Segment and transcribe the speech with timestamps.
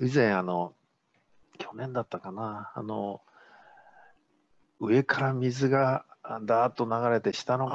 [0.00, 0.74] 以前あの
[1.58, 2.72] 去年だったかな。
[2.74, 3.20] あの
[4.80, 6.04] 上から水が
[6.42, 7.70] だーっと流れて下の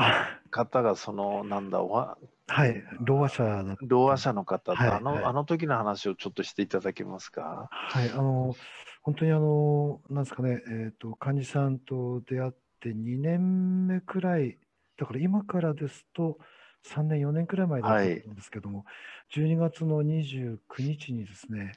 [0.51, 2.17] 方がその なんだわ
[2.47, 5.23] はい、ろう話者だろう話者の方と、はいあの、はい。
[5.23, 7.69] あの時の話をちょっとしていただけますか？
[7.71, 8.53] はい、あの、
[9.01, 14.59] 本当にあの、なんですかね、えっ、と、幹事さんと出会って2年目くらい、
[14.97, 16.37] だから今からですと、
[16.85, 18.85] 3年、4年くらい前だったんですけども、
[19.33, 21.71] 12月の29日にですね、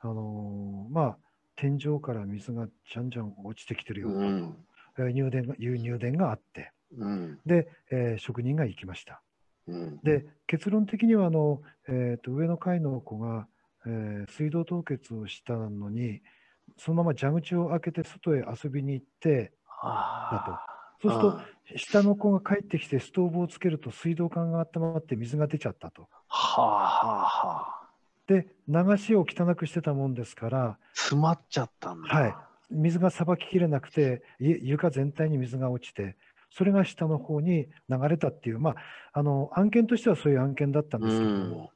[0.00, 1.18] あのまあ、
[1.56, 4.56] 天井から水がじゃんじゃん落ちてきてるような、うん、
[4.98, 9.22] えー入電がいう入電があって、うん、で、えー職人が行きました。
[9.66, 13.46] うん、で結論的にはあの、えーと上の階の子が、
[13.86, 16.20] えー水道凍結をしたのに
[16.76, 19.52] そのまま蛇口を開けて外へ遊びに行って
[19.82, 20.64] あ
[21.02, 21.46] そうするとあ
[21.76, 26.08] 下の子が帰ってきてストーブをつけると水道管が温まって水が出ちゃったと。
[26.28, 27.77] はあはあはあ。
[28.28, 32.08] で流しを汚くしてたもんですから詰まっちゃったんだ。
[32.08, 32.34] はい
[32.70, 36.16] 水がさばききれなくてい床全体に水が落ちて
[36.50, 38.74] それが下の方に流れたっていう、まあ、
[39.12, 41.70] あの案件としてはそういう案件だったんですけども、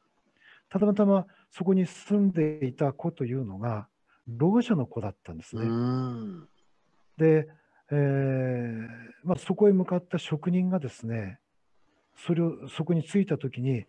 [0.71, 3.89] たまたまそこに住んでいた子というのが、
[4.27, 5.63] ろう者の子だったんですね。
[5.63, 6.49] うん。
[7.19, 7.49] で、
[7.91, 8.89] えー
[9.25, 11.39] まあ、そこへ向かった職人がですね、
[12.27, 13.85] それをそこに着いたときに、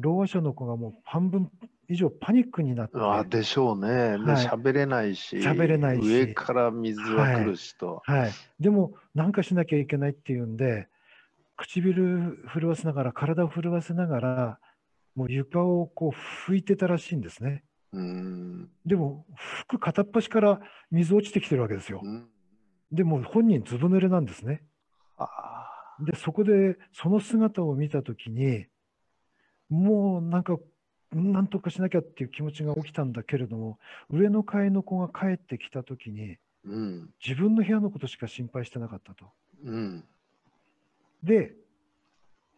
[0.00, 1.50] ろう者の子がもう半分
[1.88, 3.88] 以上パニックになって、あでしょうね。
[3.88, 8.02] で、はい喋れないし、喋れないし上から水は来るしと。
[8.04, 10.88] はい、でも、なんかしなきゃいけないっていうんで、
[11.56, 14.58] 唇震わせながら、体を震わせながら、
[15.14, 17.64] もう床をこう拭いてたらしいんですね。
[17.92, 18.68] うん。
[18.86, 22.08] でも、服片っ端から水落ちてきてるわけですよう。
[22.08, 22.28] ん。
[22.92, 24.62] でも、本人ずぶ濡れなんですね。
[25.16, 25.68] あ
[26.00, 28.66] で、そこで、その姿を見たときに、
[29.68, 30.56] もうなんか、
[31.12, 33.78] なんとかしなきゃっていう気持ちが起きたんだけれども、
[34.10, 37.10] 上の階の子が帰ってきたときに、うん。
[37.24, 39.26] 自分の部屋のことしか心配してなかったと。
[39.64, 40.04] うん。
[41.22, 41.54] で、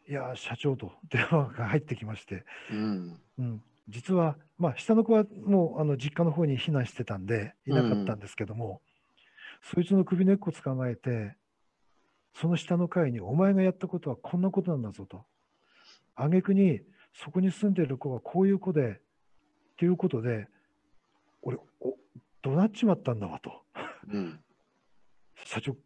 [0.09, 3.21] いや、社長と 電話が入ってきまして、うん。
[3.39, 8.83] うん、実は、まあ、下の子はもうあの実家の方に避難してたんで、いなかったんですけども、
[9.63, 11.37] そいつの首根っこ捕まえて、
[12.35, 15.25] その下の階に、お前がやったことはこんなことなんだぞと。
[16.15, 16.81] 挙句に、
[17.15, 18.97] そこに住んでる子はこういう子で、っ
[19.77, 20.47] ていうことで、
[21.43, 21.97] 俺、お
[22.43, 23.63] 怒鳴っちまったんだわと。
[24.13, 24.41] うん。
[25.45, 25.77] 社長、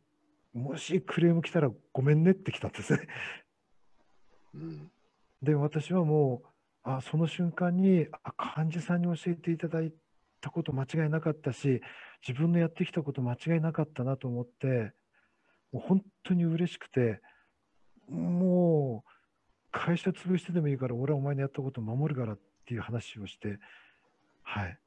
[0.53, 3.09] もしクレーム来たらごめんねって来たんですね。
[4.55, 4.91] うん。
[5.43, 6.49] で、私はもう、
[6.83, 9.93] あその瞬間に、あ幹事さんに教えていただい
[10.41, 11.81] たこと間違いなかったし、
[12.27, 14.93] 自分のやってきたこと間違いなかったなと思って、
[15.73, 17.21] もう本当に嬉しくて、
[18.09, 19.11] もう、
[19.75, 23.59] 会社潰してでもいいから、俺はお前のやったこと守るからっていう話をして、
[24.43, 24.79] はい。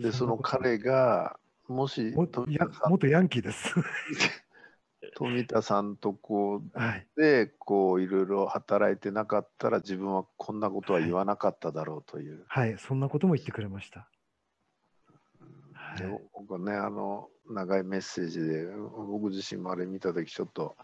[0.00, 3.74] で、その彼が、もし元ヤンキーです。
[5.16, 7.06] 富田さんとこうはい。
[7.16, 12.44] でこういろいろ働いてなかったら自分はこんなことは言わなかっただろうという。
[12.48, 12.76] はい。
[12.78, 14.00] そんなことも言ってくれました。
[14.00, 20.76] はいで僕はねあの長いメッセージで僕自身もあれ見た時ちょっと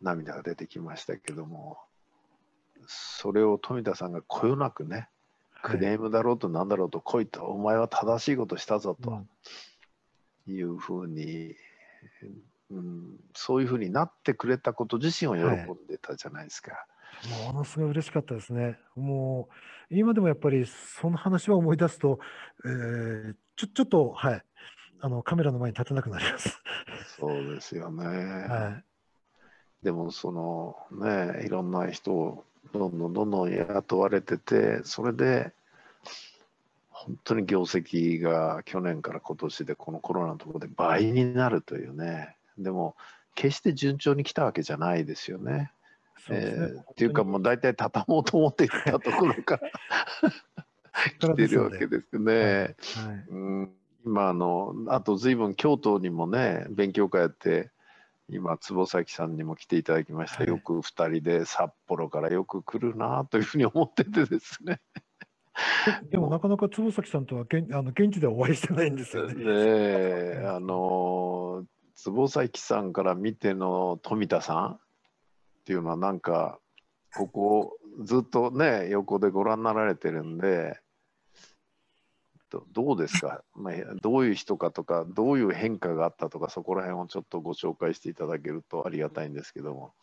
[0.00, 1.78] 涙が出てきましたけども
[2.86, 5.08] それを富田さんがこよなくね
[5.62, 9.28] クレームだろうとなんだろうと来いと、お前は正しいことしたぞとうん
[10.48, 11.56] いうふうに、
[12.70, 15.42] うん、そういうふうになってくれたこと自身を喜
[15.72, 16.86] んでたじゃないですか。
[17.44, 18.78] ものすごい嬉しかったですね。
[18.94, 19.48] も
[19.90, 22.20] う、今でもやっぱりその話は思い出すと、
[22.64, 24.42] えーちょちょっと、はい、
[25.00, 26.60] あのカメラの前に立てなくなります。
[27.18, 28.04] そうですよね。
[28.04, 28.82] は
[29.82, 35.52] でもそのねいろんな人をどんどんどんどん雇われててそれで
[36.90, 42.36] 本当に業績が去年から今年でこのコロナのところで倍になるというね。
[42.58, 42.96] でも
[43.34, 45.52] 決して順調に来たわけじゃないですよね。
[45.52, 45.70] ね。
[46.30, 49.70] えーっていうかもう大体畳もうと思っていったところから
[51.34, 52.74] 来てるわけですよね。
[52.96, 53.24] はい。
[53.28, 53.72] うん。
[54.04, 57.70] 今あのあと随分京都にもね勉強会やって
[58.28, 60.48] 今坪崎さんにも来ていただきました、はい。
[60.48, 64.80] よく2人で札幌からよく来るなというふうに思っててですね。
[66.02, 69.34] で でもなかなか坪崎さんとは現あの現地ではお会いしてないんですよね。
[69.34, 71.64] ねえあの
[71.94, 74.78] 坪崎さんから見ての富田さんっ
[75.64, 76.58] ていうのはなんか
[77.14, 80.78] ここずっとね横でご覧になられてるんで
[82.50, 89.94] どどうですか、 まあ、どういう人かとかどういう変化があったとかそこら辺をちょっとご紹介していただけるとありがたいんですけども。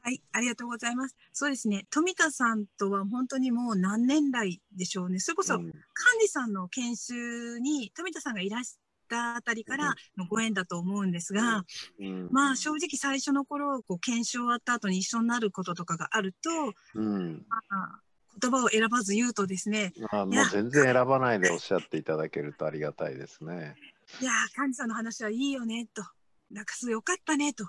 [0.00, 1.16] はい、ありがとうございます。
[1.32, 5.18] そうですね、富田さんとは本当にもう何年来でしょうね。
[5.18, 5.74] それこそ、うん幹
[6.22, 8.78] 事さんの研修に富田さんがいらし
[9.08, 11.64] たあたりからのご縁だと思うんですが、
[11.98, 16.50] うんまあ正直最初の頃、こう研修終わった後に一緒になることとかがあると、
[16.94, 18.00] うんまあ、
[18.40, 23.74] 言葉を選ばず言うとですね、まあ、もいうや全然選ばないでおっしゃっていただけるとありがたいですね。
[24.20, 26.02] いやー、幹事さんの話はいいよね、と。
[26.50, 27.68] なんかすごいよかったね、と。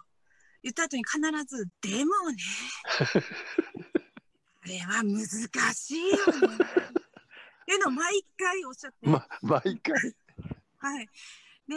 [0.64, 2.38] 言った後に必ず、でもね、
[4.62, 6.56] あれは難しいよね。
[6.56, 10.16] っていうのを毎回おっしゃって、ま、毎回。
[10.80, 11.10] はい。
[11.68, 11.76] で、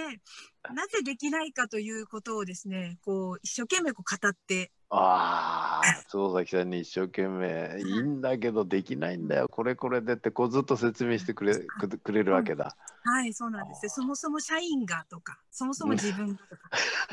[0.73, 12.77] なぜできないかということをですね、こう、一生懸命こう語って、ああ、 坪崎さんに一生懸命、いいんだけどできないんだよ、これこれでってこうずっと説明してくれくくれるわけだ。
[13.05, 13.87] はい、そうなんです。
[13.87, 13.91] よ。
[13.91, 16.69] そもそも社員がとか、そもそも自分がとか、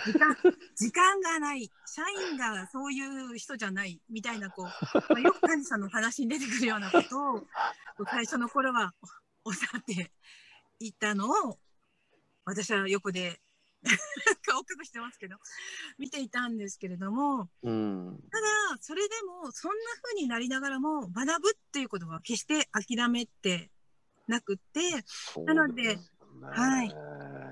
[0.05, 0.35] 時間、
[0.75, 3.01] 時間がない、社員がそうい
[3.33, 7.47] う人じゃない、みたいな、こう、まあ、よく幹事さんの話に出てくるようなことを、
[8.11, 8.93] 最初の頃は
[9.45, 10.11] おおっしゃって
[10.79, 11.57] いたのを、
[12.43, 13.39] 私は横で、
[14.45, 15.37] 顔隠してますけど、
[15.97, 18.19] 見ていたんですけれども、うん。
[18.31, 18.37] た
[18.73, 23.71] だ、それでも、そんな風になりながらも、学ぶっていうことは決して諦めて
[24.27, 24.81] なくって、
[25.45, 25.99] なので
[26.51, 26.95] はい。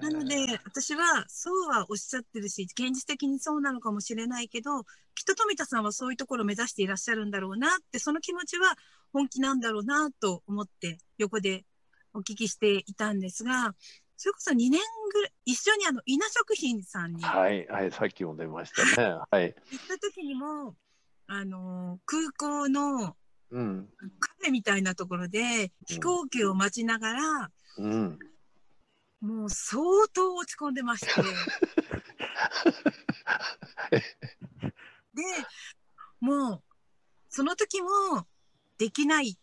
[0.01, 8.75] なので、私はそうはおっしゃってるし、現実的にそうなのかもしれないけど、きっと富田さんはそういうところを目指していらっしゃるんだろうなって、その気持ちは
[9.11, 11.65] 本気なんだろうなと思って、横で
[12.13, 13.73] お聞きしていたんですが、
[14.17, 19.19] それこそ2年ぐらい、一緒にあの、稲食品さんに行っはい、はい、さっきも出ましたね。
[19.29, 19.53] はい。
[19.53, 20.75] た時にも、
[21.27, 23.15] あのー空港の
[23.51, 23.87] うん。
[24.19, 28.19] カフェみたいなところで飛行機を待ちながら、うん。
[29.21, 29.81] もう相
[30.13, 31.11] 当落ち込んでまして。
[35.13, 35.23] で、
[36.19, 36.63] もう、
[37.29, 37.89] その時も、
[38.77, 39.37] できない、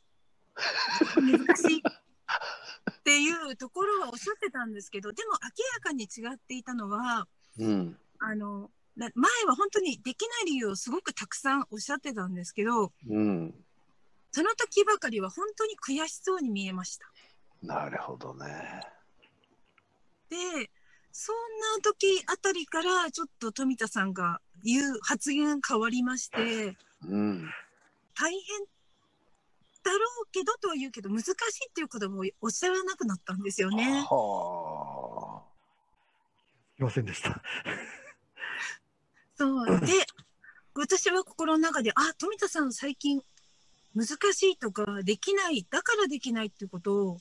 [1.16, 1.82] 難しい
[3.04, 5.38] っていうところはおっしゃってたんですけど、でも明
[5.74, 7.28] らかに違っていたのは、
[7.58, 7.98] うん。
[8.18, 13.54] あの、な前は本当にできない理由をすごくたくさんおっしゃってたんですけど、うん。
[14.32, 17.06] その時ばかりは本当に悔しそうに見えました。
[17.62, 18.80] なるほどね。
[20.30, 20.36] で、
[21.12, 21.36] そん
[21.76, 26.74] な時あたりからちょっと富田さんが言う発言変わりまして、
[27.06, 27.50] うん。
[28.14, 28.40] 大変
[29.84, 31.32] だろうけどとは言うけど難しい
[31.68, 34.04] っていうこともおっしゃらなくなったんですよね。
[34.10, 35.42] は
[36.76, 37.40] すいませんでした。
[39.36, 39.92] そうで
[40.74, 43.22] 私は心の中であ富田さん最近
[43.94, 47.18] 難しいとかできないだからできないっていうことを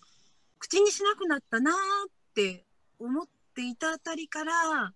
[0.57, 1.77] 口にしなくなったなーっ
[2.33, 2.65] て
[2.99, 4.93] 思っていたあたりからやっ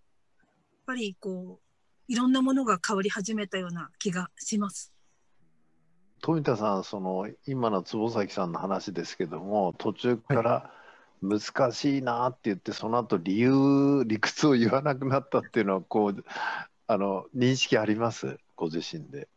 [0.85, 4.96] ぱりこういろんなものが変わり始めたような気がします。
[6.21, 6.25] あ。
[6.25, 10.71] 富田さん、その今の坪崎さんの話ですけども、途中から
[11.21, 16.23] 難しいなって言って、その後理由、理屈を言わなくなったっていうのは、こう、
[16.87, 18.37] あの認識あります？
[18.55, 19.27] ご自身で。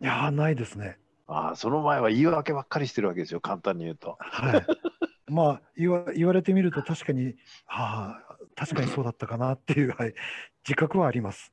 [0.00, 0.98] いやー、ないですね。
[1.26, 4.16] ああ、その前は言い訳ばっかりしてるわけですよ、簡単に言うと。
[4.20, 4.66] はい。
[5.28, 7.34] まあ言わ言われてみると確かに、
[7.66, 10.14] はあ、確かにそうだったかなっていう、はい、
[10.64, 11.52] 自覚はあります。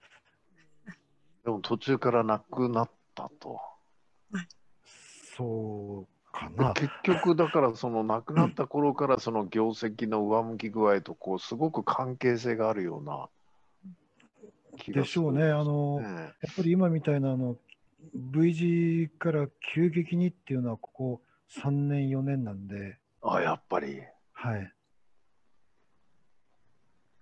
[1.44, 3.60] でも途中からなくなったと。
[5.38, 6.74] そうかでな。
[6.74, 13.30] 結局だからその亡くなった頃からその業績の上向き具合とこうすごく関係性があるような
[14.78, 15.44] 気がですしょうね。
[15.46, 17.58] あの、ねやっぱり今みたいなあの
[18.14, 24.02] V 字から急激にっていうのはここ3年4年なんで、あやっぱり
[24.34, 24.73] はい。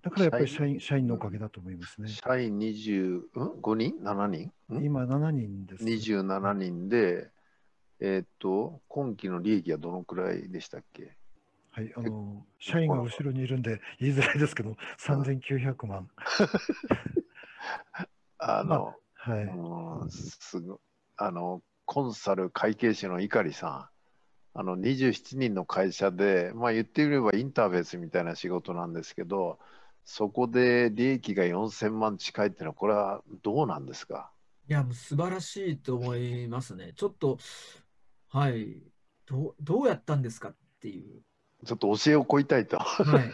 [0.01, 2.07] だからやっぱり社員社員のおかげだと思いますね。
[2.09, 4.51] 社員25人 ?7 人？
[4.73, 4.83] ん？
[4.83, 5.83] 今7人です。
[5.83, 7.29] ?27 人で、
[7.99, 11.15] えーっと今期の利益はどのくらいでしたっけ？
[11.71, 16.09] はい、あの社員が後ろにいるんで言いづらいですけど、3900万。
[18.39, 19.43] あの、はい。
[19.43, 20.81] うんすご
[21.17, 23.89] あのコンサル会計士の碇さ
[24.55, 29.59] んあの27人の会社で、まあ、言ってみればインターフェースみたいな仕事なんですけど
[30.03, 34.31] そこで利益が4000万近いっていうのはこれはどうなんですか？
[34.69, 36.93] いや、もう素晴らしいと思いますね。
[36.95, 37.37] ちょっと、
[38.29, 38.81] はい、
[39.25, 41.21] どう、どうやったんですかっていう。
[41.65, 42.77] ちょっと教えを請いたいと。
[42.79, 43.31] はい。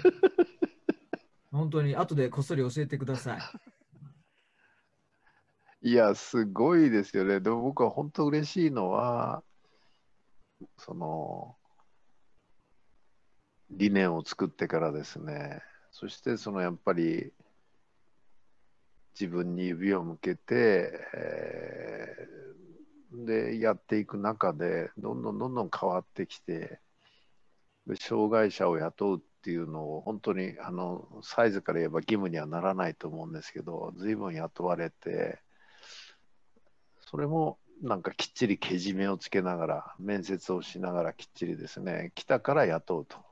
[1.52, 3.40] 本当に、後でこっそり教えてください。
[5.84, 9.44] いやすごいですよねでも僕は本当嬉しいのは
[10.78, 11.56] その
[13.70, 15.62] 理念を作ってからですね
[16.00, 17.32] そしてそのやっぱり
[19.20, 22.48] 自分に指を向けて、えー
[23.12, 26.80] でやっていく中でどんどんどんどん変わってきて
[28.00, 35.40] 障害者を雇うっていうのを本当にあのサイズから言えば義務にはならないと思うんですけど随分雇われて
[37.10, 43.27] それもなんかきっちりけじめをつけながら面接をしながらきっちりですね来たから雇うと。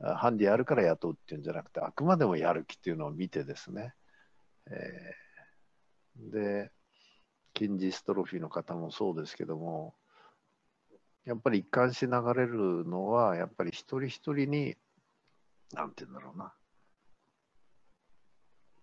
[0.00, 3.94] ハンディあるから雇うっていうんじゃなくてあくまでもやる気っていうのを見てですね、
[4.66, 5.22] えー
[6.16, 6.70] で
[7.54, 9.94] キンジストロフィーの方もそうですけども
[11.24, 14.74] やっぱり一貫して流れるのはやっぱり一人一人に
[15.72, 16.52] なんて言うんだろうな。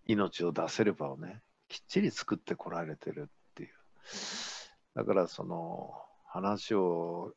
[0.08, 3.70] 命を出せる場をねきっちり作ってこられてるっていう。
[4.96, 5.94] だからその
[6.25, 7.34] 話を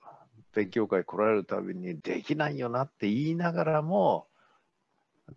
[0.54, 4.26] 勉強会来られるたびにできないよなって言いながらも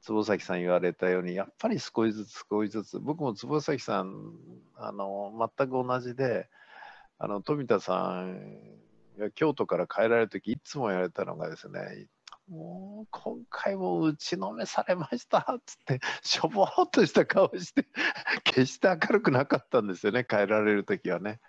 [0.02, 4.34] 坪崎さん言われたようにやっぱり少しずつ少しずつ僕も坪崎さん
[4.76, 6.50] あの全く同じで
[7.18, 8.58] あの富田さん
[9.18, 12.08] が京都から帰られる時いつも言われたのがですね
[12.50, 17.88] もう今回も打ちのめされましたっつってしょぼーっとした顔して
[18.44, 21.40] 決して明るくなかったんですよね帰られる時はね。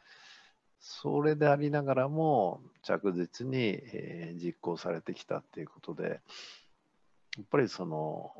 [0.89, 8.31] それでありながらも着実に、え実行されてきたっていうことでやっぱりその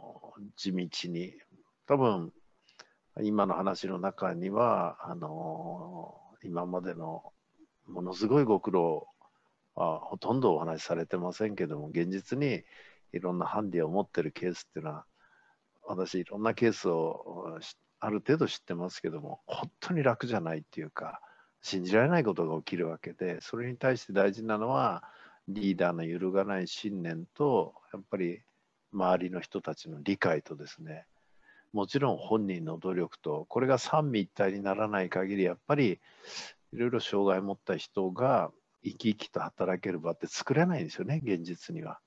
[0.57, 1.35] 地道に
[1.89, 2.33] 多分
[3.21, 7.33] 今の話の中にはあの今までの
[7.89, 9.09] ものすごいご苦労
[9.75, 12.63] はほとんどお話しされてませんけども現実に
[13.13, 15.05] いろんなハンディを持ってるケースっていうのは
[15.85, 17.59] 私いろんなケースを
[17.99, 21.21] ある程度知ってますけども本当に楽じゃないっていうか
[21.67, 25.03] 信じられないことが起きるわけでそれに対して大事なのは
[25.49, 28.41] リーダーの揺るがない信念とやっぱり
[28.93, 31.07] 周りの人たちの理解とですね
[31.73, 35.99] もちろん本人の努力とこれが三位一体にならない限りやっぱり
[36.73, 38.53] いろいろ障害を持った人が
[38.85, 41.99] 生き生きと働ける場って作れないんですよね現実には。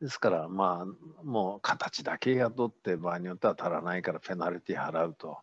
[0.00, 5.38] ですからまあもう形だけ雇って場合によっては足らないからペナルティ払うと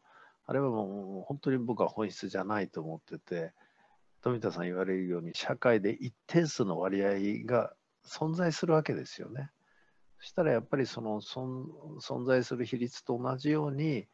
[0.48, 3.54] あれはもう本当に僕は本質じゃないと思ってて
[4.22, 7.74] 富田さん言われるように社会で一定数の割合が
[8.06, 9.50] 存在するわけですよね。
[10.20, 14.08] そしたらやっぱりその存在する比率と同じように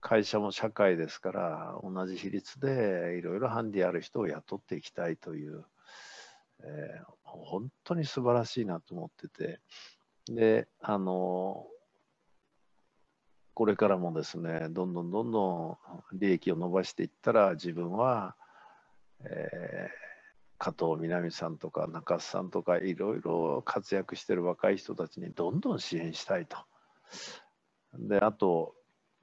[0.00, 5.64] 会社も社会ですから同じ比率でいろいろハンディある人を雇っていきたいという、
[6.62, 9.60] えー本当に素晴らしいなと思ってて
[10.26, 11.66] であの
[13.54, 15.78] これからもですねどんどんどんど
[16.14, 18.34] ん利益を伸ばしていったら自分は、
[19.24, 20.04] えー
[20.64, 26.56] 加藤みなみさんとか中須さんとかいろいろ活躍してる若い人たちにどんどん支援したいと。
[27.98, 28.74] であと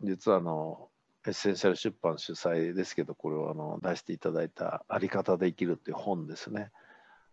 [0.01, 0.89] 実はあの
[1.25, 6.71] エッセンシャル出版主催ですけどこれをあの出していただいた「あり方で生きる」っていう本ですね。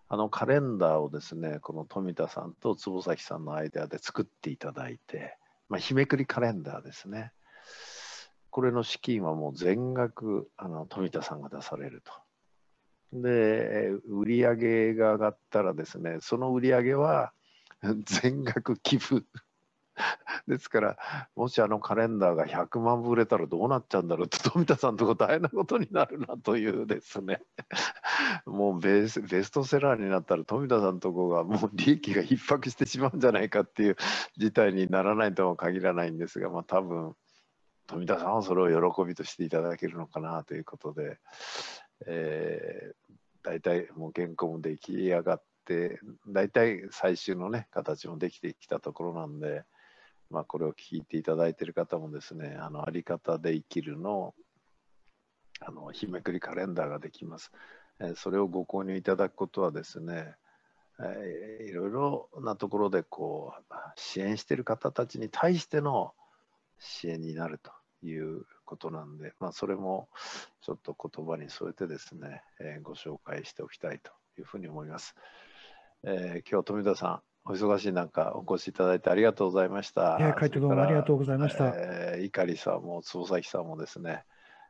[0.08, 5.36] あのカレンダーをですねこの富田さんと坪崎さんのアイデアで作っていただいて、
[5.68, 7.32] まあ、日めくりカレンダーですね。
[8.50, 12.12] これの資金はもう全額あの富田さんが出されると。
[13.12, 17.32] で、売り上げが上がったらですね、その売り上げは
[18.04, 19.24] 全額寄付。
[20.46, 20.96] ですから、
[21.36, 27.42] もしあのカレンダーが100万部売れたらどうなっちゃうんだろうって、富田さんのとこ大変なことになるなというですね、
[28.46, 33.96] もうベスベストセラーになったら富田さんのとこがもう利益が逼迫してしまうんじゃないかっていう
[34.36, 37.16] 事態にならないとも限らないんですが、まあ多分、
[37.86, 41.18] 富田さんはそれを喜びとしていただけるのかなということで、
[42.06, 49.64] えー、大体もう原稿も出来上がって大体最終のね形もできてきたところなんで、
[50.30, 54.34] まあ、これを聞いていただいている方もですねあのあり方で生きるの
[55.60, 57.50] あの日めくりカレンダーができます、
[58.00, 60.34] えそれをご購入いただくことはですね、
[61.02, 66.12] えいろいろなところでこう支援している方たちに対しての
[66.78, 67.72] 支援になると
[68.06, 70.08] いうことなんで、まあ、それも
[70.60, 75.16] ちょっと言葉に添えてですね、えご紹介しておきたいというふうに思います。
[76.04, 80.18] えー今日富田さん、お忙しい中お越しいただいてありがとうございました。
[80.20, 84.24] いや海斗どうもありがとうございましたえー碇さんも坪崎さんもですね、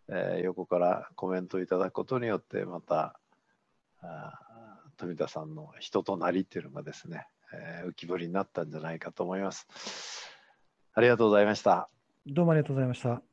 [0.09, 3.19] えー横からコメントいただくことによってまた
[4.01, 9.67] あー富田さんの人となりっていうのがですね、えー浮き彫りになったんじゃないかと思います。
[10.95, 11.89] ありがとうございました。
[12.27, 13.28] どうもありがとうございました。